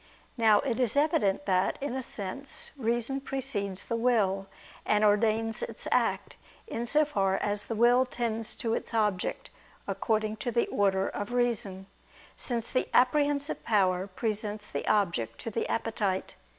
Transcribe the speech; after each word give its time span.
Now 0.35 0.61
it 0.61 0.79
is 0.79 0.95
evident 0.97 1.45
that, 1.45 1.77
in 1.79 1.93
a 1.95 2.01
sense, 2.01 2.71
reason 2.75 3.21
precedes 3.21 3.83
the 3.83 3.95
will 3.95 4.47
and 4.83 5.03
ordains 5.03 5.61
its 5.61 5.87
act: 5.91 6.37
in 6.65 6.87
so 6.87 7.05
far 7.05 7.35
as 7.37 7.65
the 7.65 7.75
will 7.75 8.07
tends 8.07 8.55
to 8.55 8.73
its 8.73 8.95
object, 8.95 9.51
according 9.87 10.37
to 10.37 10.49
the 10.51 10.65
order 10.69 11.07
of 11.07 11.31
reason, 11.31 11.85
since 12.35 12.71
the 12.71 12.87
apprehensive 12.95 13.63
power 13.63 14.07
presents 14.07 14.69
the 14.69 14.87
object 14.87 15.37
to 15.41 15.51
the 15.51 15.69
appetite. 15.69 16.33